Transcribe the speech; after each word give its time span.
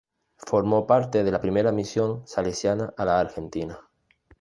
Formó 0.39 0.87
parte 0.87 1.23
de 1.23 1.29
la 1.29 1.39
primera 1.39 1.71
misión 1.71 2.25
salesiana 2.25 2.91
a 2.97 3.05
la 3.05 3.19
Argentina. 3.19 3.79